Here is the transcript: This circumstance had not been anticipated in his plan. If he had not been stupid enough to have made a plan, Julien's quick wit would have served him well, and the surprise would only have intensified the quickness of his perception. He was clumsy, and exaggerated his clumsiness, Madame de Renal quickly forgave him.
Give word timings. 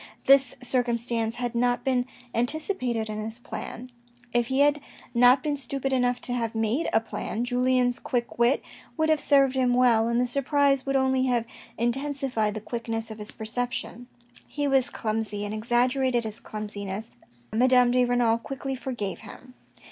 This 0.25 0.55
circumstance 0.63 1.35
had 1.35 1.53
not 1.53 1.83
been 1.83 2.07
anticipated 2.33 3.07
in 3.07 3.19
his 3.23 3.37
plan. 3.37 3.91
If 4.33 4.47
he 4.47 4.61
had 4.61 4.81
not 5.13 5.43
been 5.43 5.55
stupid 5.55 5.93
enough 5.93 6.19
to 6.21 6.33
have 6.33 6.55
made 6.55 6.89
a 6.91 6.99
plan, 6.99 7.43
Julien's 7.45 7.99
quick 7.99 8.39
wit 8.39 8.63
would 8.97 9.09
have 9.09 9.19
served 9.21 9.55
him 9.55 9.75
well, 9.75 10.07
and 10.07 10.19
the 10.19 10.25
surprise 10.25 10.87
would 10.87 10.95
only 10.95 11.25
have 11.27 11.45
intensified 11.77 12.55
the 12.55 12.61
quickness 12.61 13.11
of 13.11 13.19
his 13.19 13.29
perception. 13.31 14.07
He 14.47 14.67
was 14.67 14.89
clumsy, 14.89 15.45
and 15.45 15.53
exaggerated 15.53 16.23
his 16.23 16.39
clumsiness, 16.39 17.11
Madame 17.53 17.91
de 17.91 18.03
Renal 18.03 18.39
quickly 18.39 18.73
forgave 18.73 19.19
him. 19.19 19.53